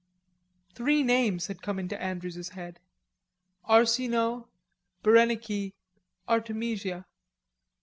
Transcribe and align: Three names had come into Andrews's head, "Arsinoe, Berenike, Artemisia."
Three 0.73 1.03
names 1.03 1.45
had 1.45 1.61
come 1.61 1.77
into 1.77 2.01
Andrews's 2.01 2.49
head, 2.49 2.79
"Arsinoe, 3.69 4.47
Berenike, 5.03 5.75
Artemisia." 6.27 7.05